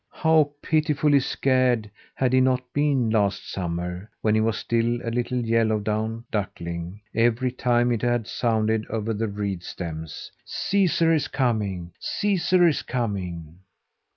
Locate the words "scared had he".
1.19-2.41